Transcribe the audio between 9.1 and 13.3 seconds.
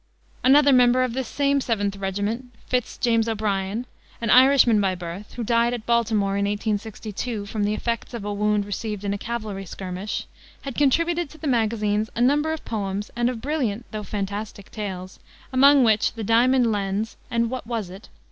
a cavalry skirmish, had contributed to the magazines a number of poems and